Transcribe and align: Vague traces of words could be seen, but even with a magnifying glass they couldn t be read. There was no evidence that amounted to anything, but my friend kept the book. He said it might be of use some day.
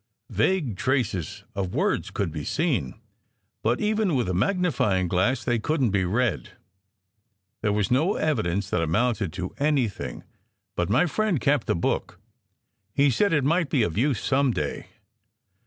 Vague 0.31 0.77
traces 0.77 1.43
of 1.53 1.75
words 1.75 2.09
could 2.09 2.31
be 2.31 2.43
seen, 2.43 2.95
but 3.61 3.79
even 3.79 4.15
with 4.15 4.27
a 4.27 4.33
magnifying 4.33 5.07
glass 5.07 5.43
they 5.43 5.59
couldn 5.59 5.89
t 5.89 5.99
be 5.99 6.05
read. 6.05 6.53
There 7.61 7.71
was 7.71 7.91
no 7.91 8.15
evidence 8.15 8.67
that 8.71 8.81
amounted 8.81 9.31
to 9.33 9.53
anything, 9.59 10.23
but 10.75 10.89
my 10.89 11.05
friend 11.05 11.39
kept 11.39 11.67
the 11.67 11.75
book. 11.75 12.19
He 12.95 13.11
said 13.11 13.31
it 13.31 13.43
might 13.43 13.69
be 13.69 13.83
of 13.83 13.95
use 13.95 14.19
some 14.23 14.51
day. 14.51 14.87